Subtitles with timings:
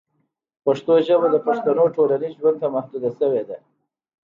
[0.65, 3.57] پښتو ژبه د پښتنو ټولنیز ژوند ته محدوده شوې ده.